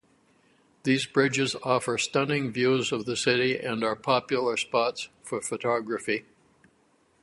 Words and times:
These 0.81 1.05
bridges 1.05 1.55
offer 1.61 1.95
stunning 1.99 2.51
views 2.51 2.91
of 2.91 3.05
the 3.05 3.15
city 3.15 3.59
and 3.59 3.83
are 3.83 3.95
popular 3.95 4.57
spots 4.57 5.09
for 5.21 5.41
photography. 5.43 6.25